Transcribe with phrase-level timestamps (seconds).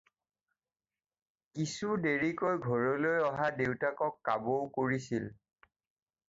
[1.59, 5.31] কিছু দেৰিকৈ ঘৰলৈ অহা দেউতাকক কাবৌ কৰিছিল।